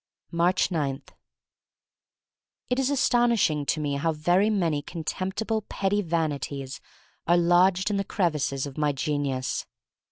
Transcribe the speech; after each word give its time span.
I 0.33 0.37
Aatcb 0.51 0.71
9. 0.71 1.01
T 2.71 2.75
IS 2.75 2.89
astonishing 2.89 3.67
to 3.67 3.79
me 3.79 3.97
how 3.97 4.11
very 4.13 4.49
many 4.49 4.81
contemptible, 4.81 5.61
petty 5.69 6.01
vanities 6.01 6.81
are 7.27 7.37
lodged 7.37 7.91
in 7.91 7.97
the 7.97 8.03
crevices 8.03 8.65
of 8.65 8.79
my 8.79 8.93
genius. 8.93 9.67